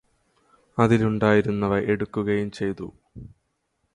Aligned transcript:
അതിലുണ്ടായിരുന്നവ 0.77 1.73
എടുക്കുകയും 1.85 2.51
ചെയ്തു 2.51 2.87